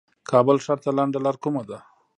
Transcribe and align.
کابل 0.29 0.57
ښار 0.65 0.79
ته 0.85 0.89
لنډه 0.97 1.19
لار 1.25 1.35
کومه 1.43 1.63
ده 1.69 1.77